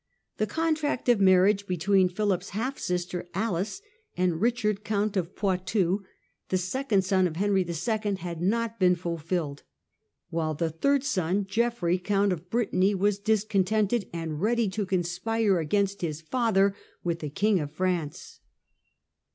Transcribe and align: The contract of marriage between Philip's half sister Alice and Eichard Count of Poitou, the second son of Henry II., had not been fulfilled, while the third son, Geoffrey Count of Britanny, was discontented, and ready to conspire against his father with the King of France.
The 0.37 0.47
contract 0.47 1.09
of 1.09 1.19
marriage 1.21 1.67
between 1.67 2.09
Philip's 2.09 2.49
half 2.57 2.79
sister 2.79 3.29
Alice 3.35 3.83
and 4.17 4.33
Eichard 4.33 4.83
Count 4.83 5.15
of 5.15 5.35
Poitou, 5.35 5.99
the 6.49 6.57
second 6.57 7.03
son 7.05 7.27
of 7.27 7.35
Henry 7.35 7.63
II., 7.63 8.15
had 8.15 8.41
not 8.41 8.79
been 8.79 8.95
fulfilled, 8.95 9.61
while 10.31 10.55
the 10.55 10.71
third 10.71 11.03
son, 11.03 11.45
Geoffrey 11.45 11.99
Count 11.99 12.33
of 12.33 12.49
Britanny, 12.49 12.95
was 12.95 13.19
discontented, 13.19 14.09
and 14.11 14.41
ready 14.41 14.67
to 14.69 14.87
conspire 14.87 15.59
against 15.59 16.01
his 16.01 16.19
father 16.19 16.73
with 17.03 17.19
the 17.19 17.29
King 17.29 17.59
of 17.59 17.71
France. 17.71 18.39